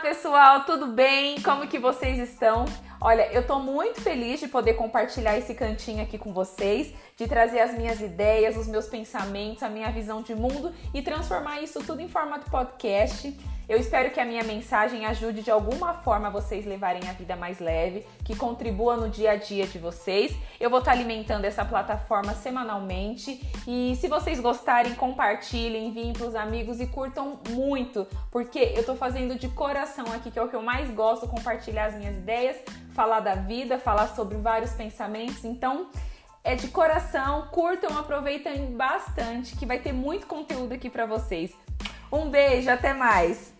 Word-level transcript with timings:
pessoal, 0.00 0.64
tudo 0.64 0.86
bem? 0.86 1.40
Como 1.42 1.66
que 1.66 1.78
vocês 1.78 2.18
estão? 2.18 2.64
Olha, 3.00 3.30
eu 3.30 3.46
tô 3.46 3.58
muito 3.58 4.00
feliz 4.00 4.40
de 4.40 4.48
poder 4.48 4.74
compartilhar 4.74 5.36
esse 5.36 5.54
cantinho 5.54 6.02
aqui 6.02 6.16
com 6.16 6.32
vocês, 6.32 6.94
de 7.16 7.28
trazer 7.28 7.60
as 7.60 7.76
minhas 7.76 8.00
ideias, 8.00 8.56
os 8.56 8.66
meus 8.66 8.86
pensamentos, 8.86 9.62
a 9.62 9.68
minha 9.68 9.90
visão 9.90 10.22
de 10.22 10.34
mundo 10.34 10.72
e 10.94 11.02
transformar 11.02 11.60
isso 11.60 11.80
tudo 11.84 12.00
em 12.00 12.08
formato 12.08 12.50
podcast. 12.50 13.36
Eu 13.70 13.78
espero 13.78 14.10
que 14.10 14.18
a 14.18 14.24
minha 14.24 14.42
mensagem 14.42 15.06
ajude 15.06 15.42
de 15.42 15.50
alguma 15.52 15.94
forma 15.94 16.28
vocês 16.28 16.66
levarem 16.66 17.08
a 17.08 17.12
vida 17.12 17.36
mais 17.36 17.60
leve, 17.60 18.04
que 18.24 18.34
contribua 18.34 18.96
no 18.96 19.08
dia 19.08 19.30
a 19.30 19.36
dia 19.36 19.64
de 19.64 19.78
vocês. 19.78 20.34
Eu 20.58 20.68
vou 20.68 20.80
estar 20.80 20.90
alimentando 20.90 21.44
essa 21.44 21.64
plataforma 21.64 22.34
semanalmente 22.34 23.40
e 23.68 23.94
se 24.00 24.08
vocês 24.08 24.40
gostarem, 24.40 24.92
compartilhem, 24.96 25.86
enviem 25.86 26.12
para 26.12 26.26
os 26.26 26.34
amigos 26.34 26.80
e 26.80 26.86
curtam 26.88 27.38
muito, 27.50 28.08
porque 28.32 28.72
eu 28.74 28.84
tô 28.84 28.96
fazendo 28.96 29.38
de 29.38 29.48
coração 29.50 30.06
aqui, 30.12 30.32
que 30.32 30.38
é 30.40 30.42
o 30.42 30.48
que 30.48 30.56
eu 30.56 30.62
mais 30.62 30.90
gosto, 30.90 31.28
compartilhar 31.28 31.84
as 31.84 31.94
minhas 31.94 32.16
ideias, 32.16 32.56
falar 32.92 33.20
da 33.20 33.36
vida, 33.36 33.78
falar 33.78 34.08
sobre 34.16 34.36
vários 34.36 34.72
pensamentos. 34.72 35.44
Então, 35.44 35.86
é 36.42 36.56
de 36.56 36.66
coração, 36.66 37.46
curtam, 37.52 37.96
aproveitem 37.96 38.76
bastante, 38.76 39.54
que 39.54 39.64
vai 39.64 39.78
ter 39.78 39.92
muito 39.92 40.26
conteúdo 40.26 40.72
aqui 40.72 40.90
para 40.90 41.06
vocês. 41.06 41.52
Um 42.12 42.28
beijo, 42.28 42.68
até 42.68 42.92
mais! 42.92 43.59